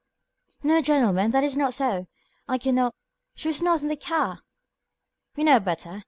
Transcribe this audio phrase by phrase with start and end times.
[0.63, 2.07] "No, gentlemen, that is not so.
[2.47, 2.95] I could not
[3.35, 4.39] she was not in the car."
[5.35, 5.99] "We know better.